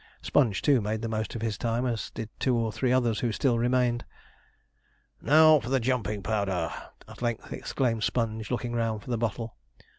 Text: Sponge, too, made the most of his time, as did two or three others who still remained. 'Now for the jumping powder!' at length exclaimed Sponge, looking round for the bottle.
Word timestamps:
Sponge, 0.23 0.63
too, 0.63 0.81
made 0.81 1.03
the 1.03 1.07
most 1.07 1.35
of 1.35 1.43
his 1.43 1.59
time, 1.59 1.85
as 1.85 2.09
did 2.09 2.27
two 2.39 2.55
or 2.55 2.71
three 2.71 2.91
others 2.91 3.19
who 3.19 3.31
still 3.31 3.59
remained. 3.59 4.03
'Now 5.21 5.59
for 5.59 5.69
the 5.69 5.79
jumping 5.79 6.23
powder!' 6.23 6.71
at 7.07 7.21
length 7.21 7.53
exclaimed 7.53 8.03
Sponge, 8.03 8.49
looking 8.49 8.73
round 8.73 9.03
for 9.03 9.11
the 9.11 9.17
bottle. 9.19 9.55